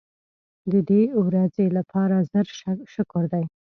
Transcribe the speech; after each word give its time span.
د 0.71 0.73
دې 0.89 1.03
ورځې 1.27 1.65
لپاره 1.77 2.15
زر 2.31 2.47
شکر 2.93 3.23
دی. 3.33 3.43